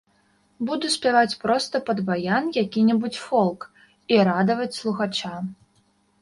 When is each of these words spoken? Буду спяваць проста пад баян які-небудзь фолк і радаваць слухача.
Буду 0.67 0.87
спяваць 0.93 1.35
проста 1.43 1.81
пад 1.89 2.01
баян 2.07 2.43
які-небудзь 2.61 3.21
фолк 3.27 3.59
і 4.15 4.19
радаваць 4.31 4.75
слухача. 4.79 5.35